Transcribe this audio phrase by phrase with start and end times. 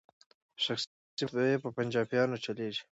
[0.63, 2.81] شخصي مطبعې په پنجابیانو چلیږي.